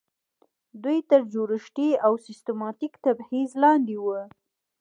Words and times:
دوی 0.83 0.99
تر 1.09 1.21
جوړښتي 1.33 1.89
او 2.05 2.13
سیستماتیک 2.25 2.93
تبعیض 3.05 3.51
لاندې 3.63 3.95
وو. 4.03 4.19